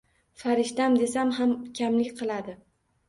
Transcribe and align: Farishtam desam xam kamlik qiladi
Farishtam 0.43 0.95
desam 1.03 1.35
xam 1.41 1.53
kamlik 1.81 2.17
qiladi 2.23 2.57